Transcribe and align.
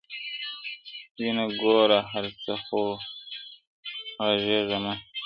وينـه 1.19 1.43
ګـوره 1.59 1.99
هـر 2.11 2.25
څـه 2.43 2.53
خـو 2.63 2.81
غــږېـــــــــــــــږه 4.25 4.77
مـه 4.83 4.93